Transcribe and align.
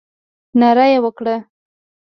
ناره 0.59 0.85
یې 0.91 0.99
وکړه. 1.05 1.35